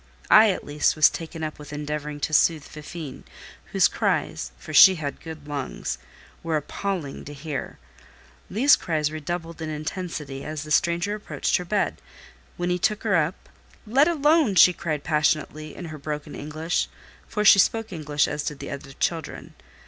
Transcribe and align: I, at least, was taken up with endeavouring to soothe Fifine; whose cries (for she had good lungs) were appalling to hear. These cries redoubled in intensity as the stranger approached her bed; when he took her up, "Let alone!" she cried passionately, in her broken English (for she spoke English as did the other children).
I, 0.31 0.49
at 0.49 0.63
least, 0.65 0.95
was 0.95 1.11
taken 1.11 1.43
up 1.43 1.59
with 1.59 1.71
endeavouring 1.71 2.19
to 2.21 2.33
soothe 2.33 2.63
Fifine; 2.63 3.23
whose 3.65 3.87
cries 3.87 4.51
(for 4.57 4.73
she 4.73 4.95
had 4.95 5.21
good 5.21 5.47
lungs) 5.47 5.99
were 6.41 6.57
appalling 6.57 7.23
to 7.25 7.35
hear. 7.35 7.77
These 8.49 8.75
cries 8.75 9.11
redoubled 9.11 9.61
in 9.61 9.69
intensity 9.69 10.43
as 10.43 10.63
the 10.63 10.71
stranger 10.71 11.13
approached 11.13 11.57
her 11.57 11.65
bed; 11.65 12.01
when 12.57 12.71
he 12.71 12.79
took 12.79 13.03
her 13.03 13.15
up, 13.15 13.47
"Let 13.85 14.07
alone!" 14.07 14.55
she 14.55 14.73
cried 14.73 15.03
passionately, 15.03 15.75
in 15.75 15.85
her 15.85 15.99
broken 15.99 16.33
English 16.33 16.87
(for 17.27 17.45
she 17.45 17.59
spoke 17.59 17.93
English 17.93 18.27
as 18.27 18.43
did 18.43 18.57
the 18.57 18.71
other 18.71 18.93
children). 18.93 19.53